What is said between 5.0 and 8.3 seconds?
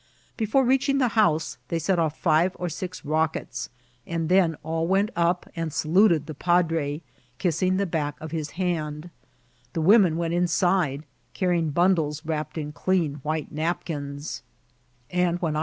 up and saluted the padre, kissing the back